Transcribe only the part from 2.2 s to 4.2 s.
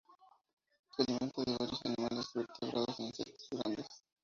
vertebrados e insectos grandes.